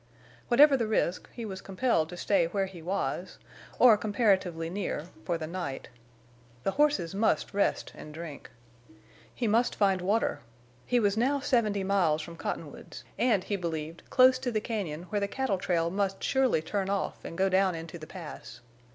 Whatever 0.47 0.75
the 0.75 0.87
risk, 0.87 1.29
he 1.31 1.45
was 1.45 1.61
compelled 1.61 2.09
to 2.09 2.17
stay 2.17 2.47
where 2.47 2.65
he 2.65 2.81
was, 2.81 3.37
or 3.77 3.95
comparatively 3.97 4.67
near, 4.67 5.09
for 5.25 5.37
the 5.37 5.45
night. 5.45 5.89
The 6.63 6.71
horses 6.71 7.13
must 7.13 7.53
rest 7.53 7.91
and 7.93 8.11
drink. 8.11 8.49
He 9.35 9.45
must 9.45 9.75
find 9.75 10.01
water. 10.01 10.39
He 10.87 10.99
was 10.99 11.17
now 11.17 11.39
seventy 11.39 11.83
miles 11.83 12.23
from 12.23 12.35
Cottonwoods, 12.35 13.03
and, 13.19 13.43
he 13.43 13.55
believed, 13.55 14.01
close 14.09 14.39
to 14.39 14.49
the 14.49 14.59
cañon 14.59 15.03
where 15.11 15.21
the 15.21 15.27
cattle 15.27 15.59
trail 15.59 15.91
must 15.91 16.23
surely 16.23 16.63
turn 16.63 16.89
off 16.89 17.23
and 17.23 17.37
go 17.37 17.47
down 17.47 17.75
into 17.75 17.99
the 17.99 18.07
Pass. 18.07 18.61